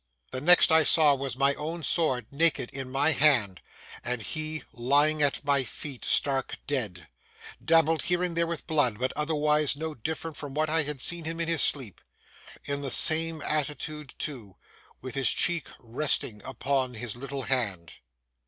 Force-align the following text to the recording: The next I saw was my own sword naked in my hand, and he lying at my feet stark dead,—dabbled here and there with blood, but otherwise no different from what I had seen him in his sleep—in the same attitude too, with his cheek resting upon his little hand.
The 0.31 0.41
next 0.41 0.71
I 0.71 0.81
saw 0.81 1.13
was 1.13 1.37
my 1.37 1.53
own 1.53 1.83
sword 1.83 2.25
naked 2.31 2.71
in 2.71 2.89
my 2.89 3.11
hand, 3.11 3.61
and 4.03 4.23
he 4.23 4.63
lying 4.73 5.21
at 5.21 5.45
my 5.45 5.63
feet 5.63 6.03
stark 6.03 6.57
dead,—dabbled 6.65 8.01
here 8.01 8.23
and 8.23 8.35
there 8.35 8.47
with 8.47 8.65
blood, 8.65 8.97
but 8.97 9.13
otherwise 9.15 9.75
no 9.75 9.93
different 9.93 10.37
from 10.37 10.55
what 10.55 10.71
I 10.71 10.81
had 10.81 11.01
seen 11.01 11.25
him 11.25 11.39
in 11.39 11.47
his 11.47 11.61
sleep—in 11.61 12.81
the 12.81 12.89
same 12.89 13.43
attitude 13.43 14.15
too, 14.17 14.55
with 15.01 15.13
his 15.13 15.29
cheek 15.29 15.67
resting 15.79 16.41
upon 16.45 16.95
his 16.95 17.15
little 17.15 17.43
hand. 17.43 17.93